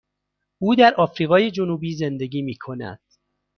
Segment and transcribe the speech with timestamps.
[0.59, 2.99] او در آفریقای جنوبی زندگی می کند.